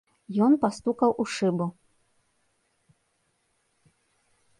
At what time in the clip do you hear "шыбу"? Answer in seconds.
1.33-1.67